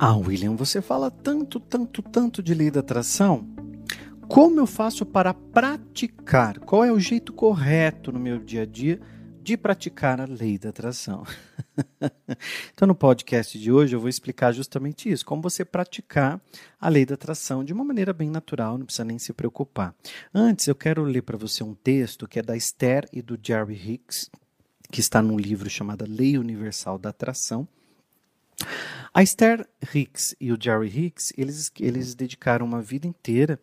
[0.00, 3.48] Ah, William, você fala tanto, tanto, tanto de lei da atração.
[4.28, 6.60] Como eu faço para praticar?
[6.60, 9.00] Qual é o jeito correto no meu dia a dia
[9.42, 11.24] de praticar a lei da atração?
[12.72, 16.40] então, no podcast de hoje, eu vou explicar justamente isso: como você praticar
[16.80, 19.96] a lei da atração de uma maneira bem natural, não precisa nem se preocupar.
[20.32, 23.74] Antes, eu quero ler para você um texto que é da Esther e do Jerry
[23.74, 24.30] Hicks,
[24.92, 27.66] que está num livro chamado Lei Universal da Atração.
[29.12, 33.58] A Esther Hicks e o Jerry Hicks, eles, eles dedicaram uma vida inteira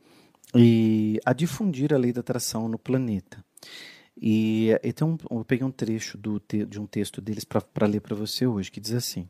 [0.53, 3.43] e, a difundir a lei da atração no planeta.
[4.19, 8.47] E, então eu peguei um trecho do, de um texto deles para ler para você
[8.47, 9.29] hoje, que diz assim: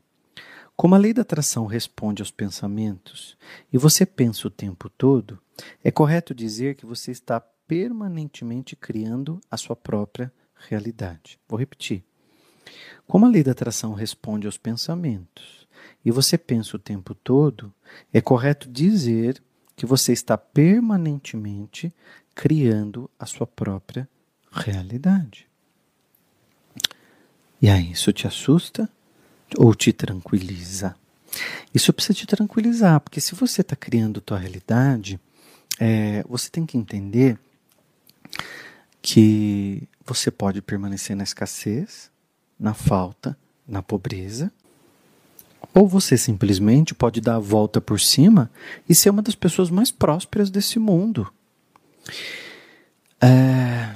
[0.76, 3.36] Como a lei da atração responde aos pensamentos
[3.72, 5.40] e você pensa o tempo todo,
[5.82, 11.38] é correto dizer que você está permanentemente criando a sua própria realidade.
[11.48, 12.04] Vou repetir.
[13.06, 15.66] Como a lei da atração responde aos pensamentos
[16.04, 17.72] e você pensa o tempo todo,
[18.12, 19.42] é correto dizer
[19.74, 21.92] que você está permanentemente
[22.34, 24.08] criando a sua própria
[24.50, 25.46] realidade.
[27.60, 28.88] E aí, isso te assusta
[29.56, 30.94] ou te tranquiliza?
[31.74, 35.20] Isso precisa te tranquilizar, porque se você está criando tua realidade,
[35.78, 37.38] é, você tem que entender
[39.02, 42.10] que você pode permanecer na escassez,
[42.58, 44.52] na falta, na pobreza,
[45.74, 48.50] ou você simplesmente pode dar a volta por cima
[48.88, 51.30] e ser uma das pessoas mais prósperas desse mundo.
[53.20, 53.94] É,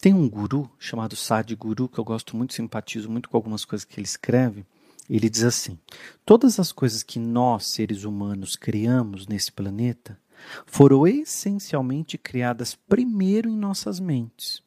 [0.00, 3.98] tem um guru chamado Sadhguru que eu gosto muito, simpatizo muito com algumas coisas que
[3.98, 4.64] ele escreve.
[5.08, 5.78] Ele diz assim:
[6.24, 10.18] Todas as coisas que nós, seres humanos, criamos nesse planeta
[10.66, 14.62] foram essencialmente criadas primeiro em nossas mentes.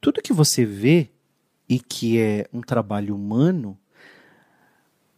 [0.00, 1.10] Tudo que você vê
[1.68, 3.78] e que é um trabalho humano,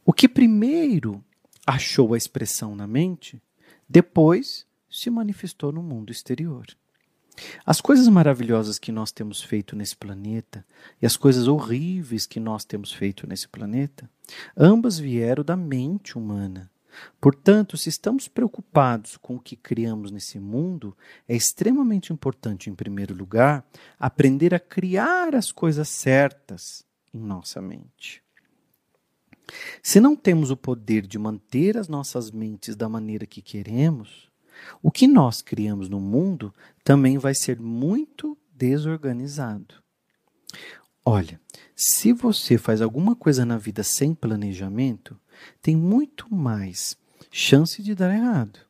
[0.05, 1.25] o que primeiro
[1.67, 3.43] achou a expressão na mente,
[3.89, 6.67] depois se manifestou no mundo exterior.
[7.67, 10.65] As coisas maravilhosas que nós temos feito nesse planeta
[11.03, 14.09] e as coisas horríveis que nós temos feito nesse planeta,
[14.57, 16.71] ambas vieram da mente humana
[17.21, 20.97] Portanto, se estamos preocupados com o que criamos nesse mundo,
[21.29, 23.67] é extremamente importante, em primeiro lugar,
[23.99, 28.23] aprender a criar as coisas certas em nossa mente.
[29.83, 34.29] Se não temos o poder de manter as nossas mentes da maneira que queremos,
[34.83, 39.75] o que nós criamos no mundo também vai ser muito desorganizado.
[41.05, 41.41] Olha,
[41.75, 45.19] se você faz alguma coisa na vida sem planejamento,
[45.61, 46.97] tem muito mais
[47.31, 48.67] chance de dar errado.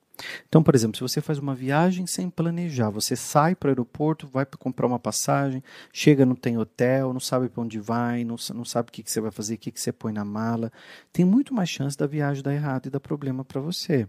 [0.48, 4.26] Então, por exemplo, se você faz uma viagem sem planejar, você sai para o aeroporto,
[4.26, 5.62] vai comprar uma passagem,
[5.92, 9.10] chega, não tem hotel, não sabe para onde vai, não, não sabe o que, que
[9.10, 10.72] você vai fazer, o que, que você põe na mala,
[11.12, 14.08] tem muito mais chance da viagem dar errado e dar problema para você.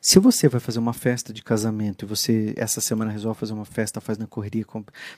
[0.00, 3.64] Se você vai fazer uma festa de casamento e você essa semana resolve fazer uma
[3.64, 4.64] festa, faz na correria,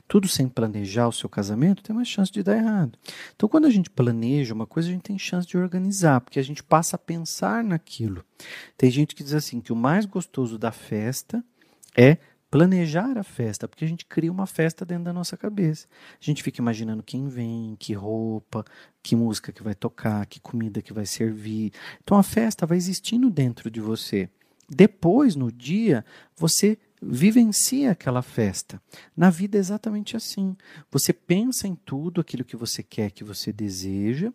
[0.07, 2.99] tudo sem planejar o seu casamento, tem mais chance de dar errado.
[3.35, 6.43] Então, quando a gente planeja uma coisa, a gente tem chance de organizar, porque a
[6.43, 8.25] gente passa a pensar naquilo.
[8.77, 11.45] Tem gente que diz assim que o mais gostoso da festa
[11.97, 12.19] é
[12.51, 15.87] planejar a festa, porque a gente cria uma festa dentro da nossa cabeça.
[16.21, 18.65] A gente fica imaginando quem vem, que roupa,
[19.03, 21.73] que música que vai tocar, que comida que vai servir.
[22.03, 24.29] Então a festa vai existindo dentro de você.
[24.71, 26.05] Depois, no dia,
[26.37, 28.81] você vivencia aquela festa.
[29.17, 30.57] Na vida é exatamente assim.
[30.91, 34.33] Você pensa em tudo aquilo que você quer, que você deseja,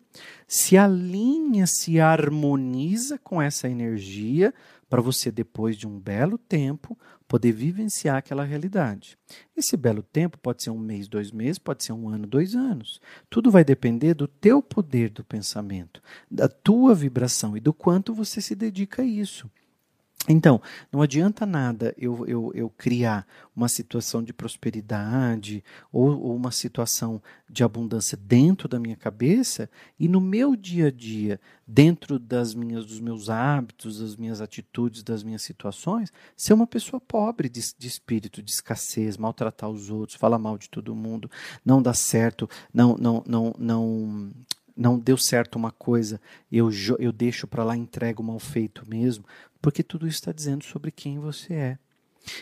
[0.48, 4.52] se alinha, se harmoniza com essa energia
[4.94, 6.96] para você depois de um belo tempo
[7.26, 9.18] poder vivenciar aquela realidade.
[9.56, 13.00] Esse belo tempo pode ser um mês, dois meses, pode ser um ano, dois anos.
[13.28, 16.00] Tudo vai depender do teu poder do pensamento,
[16.30, 19.50] da tua vibração e do quanto você se dedica a isso.
[20.26, 25.62] Então, não adianta nada eu, eu, eu criar uma situação de prosperidade
[25.92, 29.68] ou, ou, uma situação de abundância dentro da minha cabeça
[30.00, 35.02] e no meu dia a dia, dentro das minhas, dos meus hábitos, das minhas atitudes,
[35.02, 40.18] das minhas situações, ser uma pessoa pobre de, de espírito, de escassez, maltratar os outros,
[40.18, 41.30] falar mal de todo mundo,
[41.62, 44.32] não dar certo, não, não, não, não
[44.76, 49.24] não deu certo uma coisa, eu, eu deixo para lá, entrego mal feito mesmo,
[49.62, 51.78] porque tudo isso está dizendo sobre quem você é.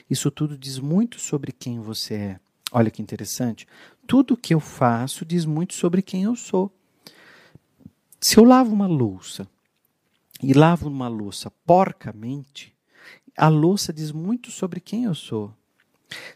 [0.09, 2.41] Isso tudo diz muito sobre quem você é.
[2.71, 3.67] Olha que interessante.
[4.07, 6.73] Tudo que eu faço diz muito sobre quem eu sou.
[8.21, 9.47] Se eu lavo uma louça
[10.43, 12.75] e lavo uma louça porcamente,
[13.37, 15.55] a louça diz muito sobre quem eu sou.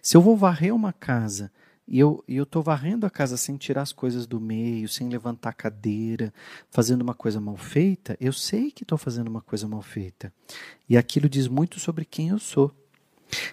[0.02, 1.50] Se eu vou varrer uma casa
[1.88, 5.50] e eu e eu varrendo a casa sem tirar as coisas do meio, sem levantar
[5.50, 6.32] a cadeira,
[6.70, 10.32] fazendo uma coisa mal feita, eu sei que estou fazendo uma coisa mal feita.
[10.88, 12.74] E aquilo diz muito sobre quem eu sou.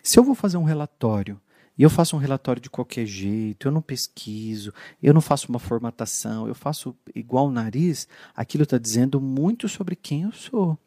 [0.02, 1.40] Se eu vou fazer um relatório
[1.78, 5.60] e eu faço um relatório de qualquer jeito, eu não pesquiso, eu não faço uma
[5.60, 10.78] formatação, eu faço igual o nariz, aquilo está dizendo muito sobre quem eu sou.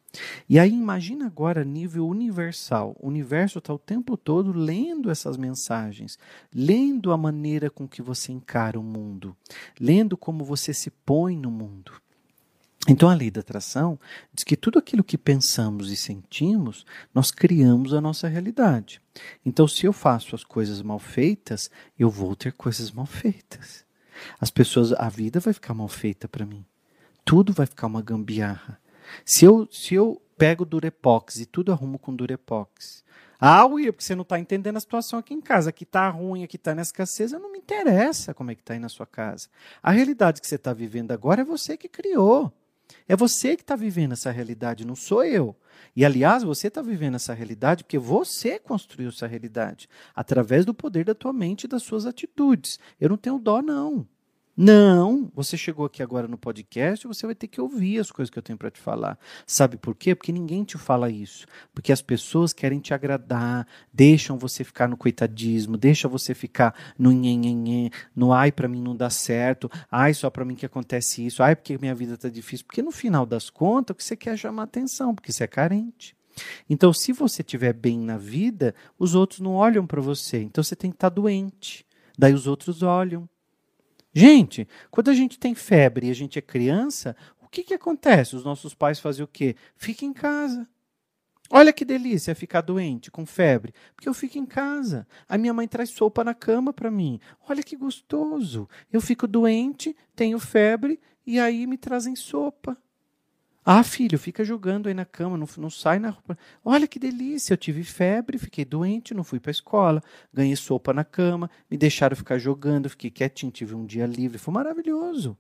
[0.48, 2.96] E aí imagina agora nível universal.
[3.00, 6.18] O universo está o tempo todo lendo essas mensagens,
[6.54, 9.36] lendo a maneira com que você encara o mundo,
[9.78, 11.92] lendo como você se põe no mundo.
[12.88, 13.98] Então a lei da atração
[14.32, 19.00] diz que tudo aquilo que pensamos e sentimos, nós criamos a nossa realidade.
[19.44, 21.68] Então se eu faço as coisas mal feitas,
[21.98, 23.84] eu vou ter coisas mal feitas.
[24.40, 26.64] As pessoas, a vida vai ficar mal feita para mim.
[27.24, 28.78] Tudo vai ficar uma gambiarra.
[29.24, 33.04] Se eu, se eu pego Durepox e tudo arrumo com Durepox.
[33.38, 35.70] Ah, Will, porque você não está entendendo a situação aqui em casa.
[35.70, 37.32] Aqui está ruim, aqui está na escassez.
[37.32, 39.48] Não me interessa como é que está aí na sua casa.
[39.82, 42.52] A realidade que você está vivendo agora é você que criou.
[43.08, 45.56] É você que está vivendo essa realidade, não sou eu.
[45.94, 51.04] E, aliás, você está vivendo essa realidade porque você construiu essa realidade através do poder
[51.04, 52.78] da tua mente e das suas atitudes.
[53.00, 54.06] Eu não tenho dó, não.
[54.58, 58.38] Não, você chegou aqui agora no podcast, você vai ter que ouvir as coisas que
[58.38, 59.18] eu tenho para te falar.
[59.46, 60.14] Sabe por quê?
[60.14, 61.46] Porque ninguém te fala isso.
[61.74, 67.12] Porque as pessoas querem te agradar, deixam você ficar no coitadismo, deixam você ficar no
[67.12, 71.42] nhenhenhen, no ai para mim não dá certo, ai só para mim que acontece isso,
[71.42, 72.64] ai porque minha vida tá difícil.
[72.64, 75.46] Porque no final das contas, o que você quer é chamar atenção, porque você é
[75.46, 76.16] carente.
[76.68, 80.40] Então, se você estiver bem na vida, os outros não olham para você.
[80.40, 81.84] Então, você tem que estar tá doente.
[82.18, 83.28] Daí os outros olham.
[84.18, 88.34] Gente, quando a gente tem febre e a gente é criança, o que, que acontece?
[88.34, 89.54] Os nossos pais fazem o quê?
[89.76, 90.66] Fica em casa.
[91.50, 95.06] Olha que delícia ficar doente, com febre, porque eu fico em casa.
[95.28, 97.20] A minha mãe traz sopa na cama para mim.
[97.46, 98.66] Olha que gostoso.
[98.90, 102.74] Eu fico doente, tenho febre e aí me trazem sopa.
[103.68, 106.38] Ah, filho, fica jogando aí na cama, não, não sai na roupa.
[106.64, 110.00] Olha que delícia, eu tive febre, fiquei doente, não fui para a escola,
[110.32, 114.54] ganhei sopa na cama, me deixaram ficar jogando, fiquei quietinho, tive um dia livre, foi
[114.54, 115.36] maravilhoso.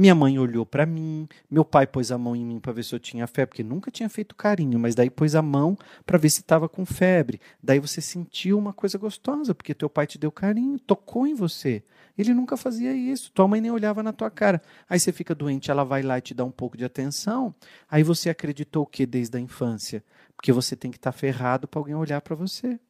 [0.00, 2.94] Minha mãe olhou para mim, meu pai pôs a mão em mim para ver se
[2.94, 5.76] eu tinha febre, porque nunca tinha feito carinho, mas daí pôs a mão
[6.06, 7.38] para ver se estava com febre.
[7.62, 11.84] Daí você sentiu uma coisa gostosa, porque teu pai te deu carinho, tocou em você.
[12.16, 13.30] Ele nunca fazia isso.
[13.32, 14.62] Tua mãe nem olhava na tua cara.
[14.88, 17.54] Aí você fica doente, ela vai lá e te dá um pouco de atenção.
[17.86, 20.02] Aí você acreditou o que desde a infância?
[20.34, 22.80] Porque você tem que estar tá ferrado para alguém olhar para você.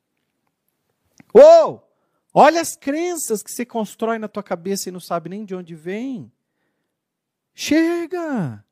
[1.34, 1.84] Uou!
[2.32, 5.74] Olha as crenças que você constrói na tua cabeça e não sabe nem de onde
[5.74, 6.30] vem.
[7.54, 8.64] Chega!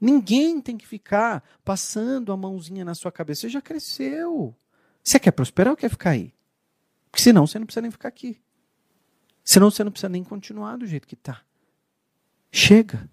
[0.00, 3.42] Ninguém tem que ficar passando a mãozinha na sua cabeça.
[3.42, 4.56] Você já cresceu.
[5.02, 6.32] Você quer prosperar ou quer ficar aí?
[7.10, 8.40] Porque senão você não precisa nem ficar aqui.
[9.44, 11.42] Senão você não precisa nem continuar do jeito que está.
[12.50, 13.08] Chega.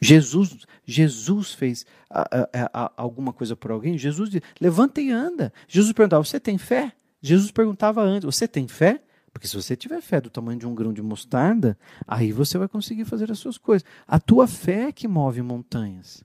[0.00, 3.98] Jesus, Jesus fez a, a, a, alguma coisa por alguém.
[3.98, 5.52] Jesus disse, levanta e anda.
[5.68, 6.92] Jesus perguntava: Você tem fé?
[7.20, 9.02] Jesus perguntava antes: Você tem fé?
[9.32, 12.68] Porque se você tiver fé do tamanho de um grão de mostarda, aí você vai
[12.68, 13.86] conseguir fazer as suas coisas.
[14.06, 16.24] A tua fé é que move montanhas.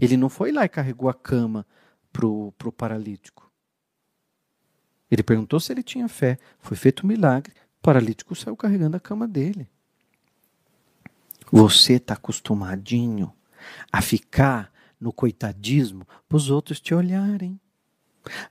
[0.00, 1.66] Ele não foi lá e carregou a cama
[2.12, 3.50] para o paralítico.
[5.10, 6.38] Ele perguntou se ele tinha fé.
[6.58, 7.54] Foi feito um milagre
[7.84, 9.68] paralítico saiu carregando a cama dele.
[11.52, 13.30] Você está acostumadinho
[13.92, 17.60] a ficar no coitadismo para os outros te olharem.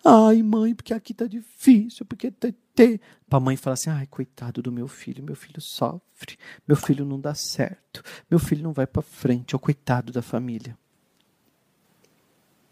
[0.04, 3.02] Ai, mãe, porque aqui tá difícil, porque te, te.
[3.30, 6.38] Para a mãe falar assim: ai, coitado do meu filho, meu filho sofre,
[6.68, 10.78] meu filho não dá certo, meu filho não vai para frente, o coitado da família.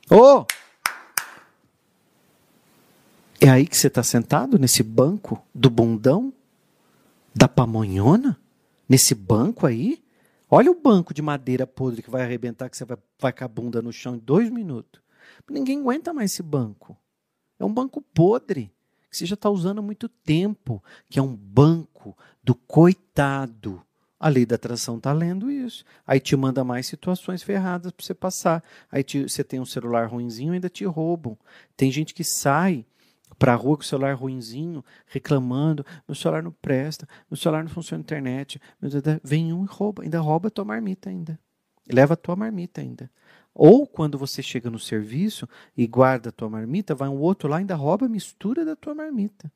[0.09, 0.39] Ô!
[0.39, 0.45] Oh!
[3.39, 6.31] É aí que você está sentado, nesse banco do bundão?
[7.33, 8.39] da pamonhona?
[8.87, 10.03] Nesse banco aí?
[10.49, 13.47] Olha o banco de madeira podre que vai arrebentar, que você vai, vai com a
[13.47, 15.01] bunda no chão em dois minutos.
[15.49, 16.97] Ninguém aguenta mais esse banco.
[17.59, 18.71] É um banco podre,
[19.09, 23.81] que você já está usando há muito tempo, que é um banco do coitado.
[24.19, 25.83] A lei da atração está lendo isso.
[26.05, 28.63] Aí te manda mais situações ferradas para você passar.
[28.91, 31.37] Aí te, você tem um celular ruinzinho ainda te roubam.
[31.75, 32.85] Tem gente que sai
[33.37, 37.71] para a rua com o celular ruinzinho, reclamando, meu celular não presta, meu celular não
[37.71, 38.61] funciona na internet,
[39.23, 41.39] vem um e rouba, ainda rouba a tua marmita ainda.
[41.91, 43.09] Leva a tua marmita ainda.
[43.53, 47.57] Ou quando você chega no serviço e guarda a tua marmita, vai um outro lá
[47.57, 49.51] e ainda rouba a mistura da tua marmita.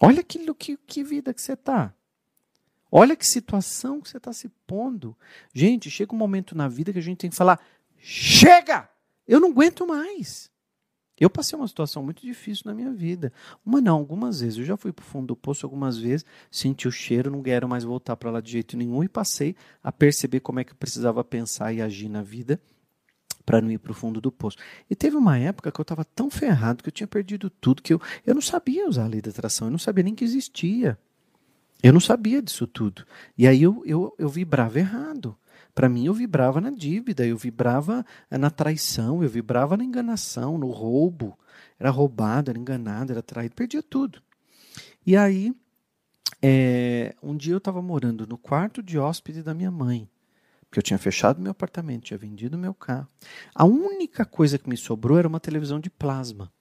[0.00, 1.94] Olha aquilo que, que vida que você está.
[2.90, 5.16] Olha que situação que você está se pondo.
[5.52, 7.60] Gente, chega um momento na vida que a gente tem que falar:
[7.98, 8.88] chega!
[9.26, 10.50] Eu não aguento mais.
[11.20, 13.32] Eu passei uma situação muito difícil na minha vida.
[13.64, 14.58] Uma não, algumas vezes.
[14.58, 17.68] Eu já fui para o fundo do poço algumas vezes, senti o cheiro, não quero
[17.68, 20.76] mais voltar para lá de jeito nenhum e passei a perceber como é que eu
[20.76, 22.60] precisava pensar e agir na vida
[23.44, 24.58] para não ir para o fundo do poço.
[24.90, 27.94] E teve uma época que eu estava tão ferrado que eu tinha perdido tudo, que
[27.94, 30.98] eu, eu não sabia usar a lei da atração, eu não sabia nem que existia.
[31.82, 33.06] Eu não sabia disso tudo.
[33.36, 35.36] E aí eu, eu, eu vibrava errado.
[35.78, 40.70] Para mim, eu vibrava na dívida, eu vibrava na traição, eu vibrava na enganação, no
[40.72, 41.38] roubo.
[41.78, 44.20] Era roubado, era enganado, era traído, perdia tudo.
[45.06, 45.54] E aí,
[46.42, 50.10] é, um dia eu estava morando no quarto de hóspede da minha mãe,
[50.62, 53.06] porque eu tinha fechado meu apartamento, tinha vendido meu carro.
[53.54, 56.52] A única coisa que me sobrou era uma televisão de plasma.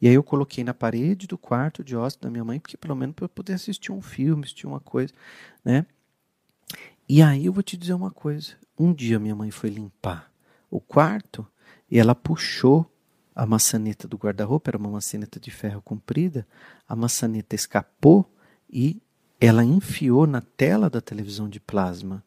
[0.00, 2.94] E aí eu coloquei na parede do quarto de hóspede da minha mãe, porque pelo
[2.94, 5.12] menos para eu poder assistir um filme, assistir uma coisa,
[5.64, 5.84] né?
[7.14, 8.54] E aí eu vou te dizer uma coisa.
[8.78, 10.32] Um dia minha mãe foi limpar
[10.70, 11.46] o quarto
[11.90, 12.90] e ela puxou
[13.36, 16.46] a maçaneta do guarda-roupa, era uma maçaneta de ferro comprida,
[16.88, 18.26] a maçaneta escapou
[18.66, 18.98] e
[19.38, 22.24] ela enfiou na tela da televisão de plasma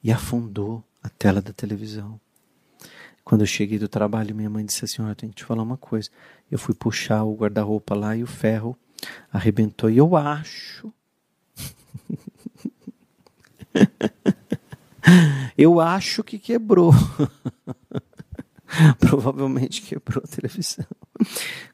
[0.00, 2.20] e afundou a tela da televisão.
[3.24, 5.64] Quando eu cheguei do trabalho, minha mãe disse assim: Olha, eu tenho que te falar
[5.64, 6.08] uma coisa.
[6.48, 8.78] Eu fui puxar o guarda-roupa lá e o ferro
[9.32, 9.90] arrebentou.
[9.90, 10.94] E eu acho
[15.60, 16.90] Eu acho que quebrou.
[18.98, 20.86] Provavelmente quebrou a televisão.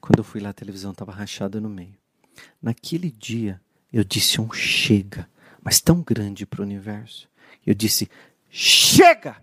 [0.00, 1.94] Quando eu fui lá, a televisão estava rachada no meio.
[2.60, 3.60] Naquele dia,
[3.92, 5.30] eu disse um chega,
[5.62, 7.28] mas tão grande para o universo.
[7.64, 8.10] Eu disse:
[8.50, 9.36] chega!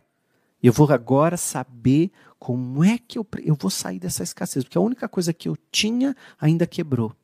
[0.62, 4.82] Eu vou agora saber como é que eu, eu vou sair dessa escassez, porque a
[4.82, 7.16] única coisa que eu tinha ainda quebrou.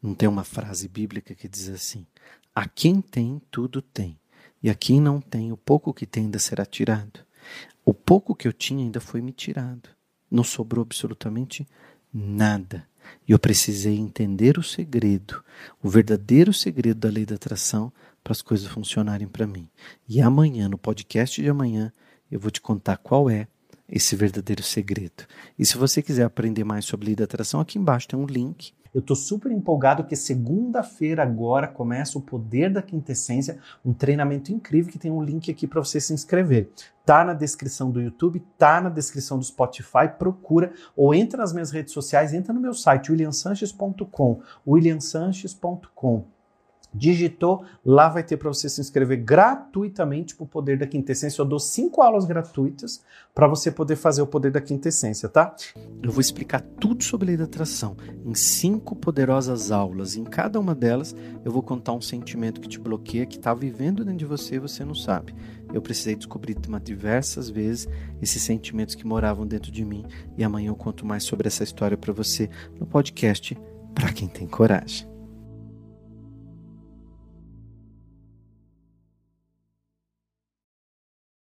[0.00, 2.06] Não tem uma frase bíblica que diz assim:
[2.54, 4.16] a quem tem, tudo tem.
[4.62, 7.20] E a quem não tem, o pouco que tem ainda será tirado.
[7.84, 9.88] O pouco que eu tinha ainda foi me tirado.
[10.30, 11.66] Não sobrou absolutamente
[12.12, 12.86] nada.
[13.26, 15.42] E eu precisei entender o segredo,
[15.82, 19.68] o verdadeiro segredo da lei da atração para as coisas funcionarem para mim.
[20.06, 21.92] E amanhã, no podcast de amanhã,
[22.30, 23.48] eu vou te contar qual é
[23.88, 25.24] esse verdadeiro segredo.
[25.58, 28.72] E se você quiser aprender mais sobre lei da atração, aqui embaixo tem um link
[28.98, 34.90] eu estou super empolgado que segunda-feira agora começa o Poder da Quintessência, um treinamento incrível
[34.90, 36.72] que tem um link aqui para você se inscrever.
[37.06, 41.70] Tá na descrição do YouTube, tá na descrição do Spotify, procura ou entra nas minhas
[41.70, 46.37] redes sociais, entra no meu site williamsanches.com, williamsanches.com
[46.92, 51.40] digitou, lá vai ter para você se inscrever gratuitamente para o Poder da Quintessência.
[51.40, 53.02] Eu dou cinco aulas gratuitas
[53.34, 55.54] para você poder fazer o Poder da Quintessência, tá?
[56.02, 60.16] Eu vou explicar tudo sobre lei da atração em cinco poderosas aulas.
[60.16, 61.14] Em cada uma delas,
[61.44, 64.60] eu vou contar um sentimento que te bloqueia, que está vivendo dentro de você e
[64.60, 65.34] você não sabe.
[65.72, 67.88] Eu precisei descobrir diversas vezes
[68.22, 70.04] esses sentimentos que moravam dentro de mim
[70.36, 73.56] e amanhã eu conto mais sobre essa história para você no podcast
[73.94, 75.17] para quem tem coragem.